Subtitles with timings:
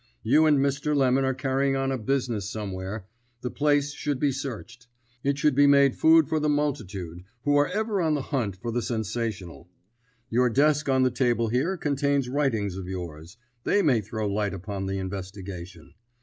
[0.23, 0.95] You and Mr.
[0.95, 3.05] Lemon are carrying on a business somewhere;
[3.41, 4.87] the place should be searched;
[5.23, 8.71] it should be made food for the multitude who are ever on the hunt for
[8.71, 9.69] the sensational.
[10.27, 14.87] Your desk on the table here contains writings of yours; they may throw light upon
[14.87, 15.93] the investigation.